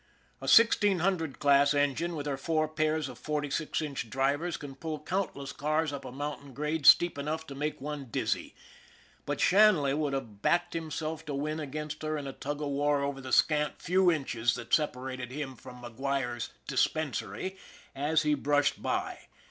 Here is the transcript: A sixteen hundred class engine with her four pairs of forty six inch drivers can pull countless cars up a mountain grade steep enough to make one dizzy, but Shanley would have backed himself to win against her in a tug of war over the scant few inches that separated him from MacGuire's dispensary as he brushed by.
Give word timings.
A 0.41 0.47
sixteen 0.47 0.97
hundred 0.97 1.37
class 1.37 1.75
engine 1.75 2.15
with 2.15 2.25
her 2.25 2.35
four 2.35 2.67
pairs 2.67 3.07
of 3.07 3.19
forty 3.19 3.51
six 3.51 3.83
inch 3.83 4.09
drivers 4.09 4.57
can 4.57 4.73
pull 4.73 4.99
countless 4.99 5.51
cars 5.53 5.93
up 5.93 6.05
a 6.05 6.11
mountain 6.11 6.55
grade 6.55 6.87
steep 6.87 7.19
enough 7.19 7.45
to 7.45 7.53
make 7.53 7.79
one 7.79 8.05
dizzy, 8.05 8.55
but 9.27 9.39
Shanley 9.39 9.93
would 9.93 10.13
have 10.13 10.41
backed 10.41 10.73
himself 10.73 11.23
to 11.27 11.35
win 11.35 11.59
against 11.59 12.01
her 12.01 12.17
in 12.17 12.25
a 12.25 12.33
tug 12.33 12.63
of 12.63 12.69
war 12.69 13.03
over 13.03 13.21
the 13.21 13.31
scant 13.31 13.79
few 13.79 14.11
inches 14.11 14.55
that 14.55 14.73
separated 14.73 15.29
him 15.31 15.55
from 15.55 15.83
MacGuire's 15.83 16.49
dispensary 16.65 17.57
as 17.93 18.23
he 18.23 18.33
brushed 18.33 18.81
by. 18.81 19.27